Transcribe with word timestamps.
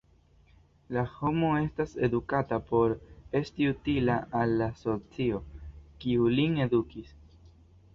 La 0.95 1.03
homo 1.17 1.51
estas 1.65 1.93
edukata 2.07 2.59
por 2.71 2.97
esti 3.43 3.71
utila 3.75 4.19
al 4.43 4.59
la 4.65 4.73
socio, 4.85 5.47
kiu 6.05 6.37
lin 6.39 6.63
edukis. 6.69 7.19